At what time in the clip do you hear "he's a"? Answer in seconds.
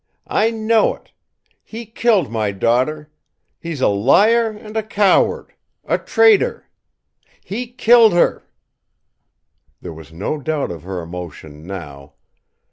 3.59-3.87